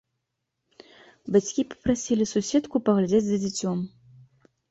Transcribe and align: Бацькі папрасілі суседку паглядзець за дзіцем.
Бацькі 1.33 1.65
папрасілі 1.73 2.25
суседку 2.33 2.75
паглядзець 2.89 3.23
за 3.27 3.37
дзіцем. 3.43 3.77